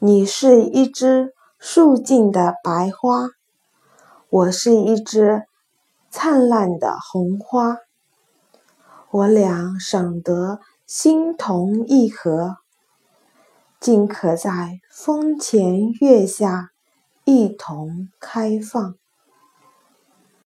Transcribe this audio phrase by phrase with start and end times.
[0.00, 3.30] 你是一枝素净的白花
[4.28, 5.42] 我是一枝
[6.08, 7.78] 灿烂的红花
[9.10, 12.58] 我俩赏得心同意合
[13.80, 16.70] 竟可在风前月下
[17.24, 18.94] 一同开放。